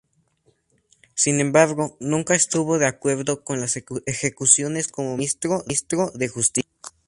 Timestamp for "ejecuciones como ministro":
4.07-5.61